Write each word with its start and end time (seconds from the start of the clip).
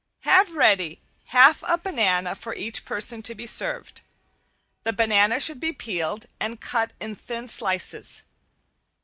Have 0.21 0.55
ready 0.55 0.99
half 1.25 1.61
a 1.67 1.77
banana 1.77 2.33
for 2.33 2.55
each 2.55 2.85
person 2.85 3.21
to 3.21 3.35
be 3.35 3.45
served. 3.45 4.01
The 4.81 4.93
banana 4.93 5.39
should 5.39 5.59
be 5.59 5.73
peeled 5.73 6.25
and 6.39 6.59
cut 6.59 6.93
in 6.99 7.15
thin 7.15 7.47
slices. 7.47 8.23